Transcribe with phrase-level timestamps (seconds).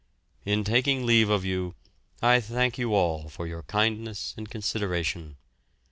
[0.45, 1.75] In taking leave of you
[2.23, 5.37] I thank you all for your kindness and consideration.